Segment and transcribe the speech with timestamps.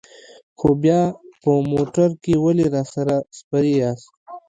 [0.57, 1.01] نو بیا
[1.41, 4.09] په موټر کې ولې راسره سپرې یاست؟